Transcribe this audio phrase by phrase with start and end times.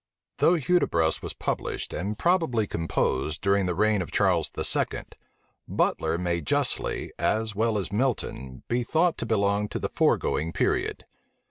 [0.37, 5.03] Though Hudibras was published, and probably composed, during the reign of Charles II.,
[5.67, 11.05] Butler may justly, as well as Milton, be thought to belong to the foregoing period.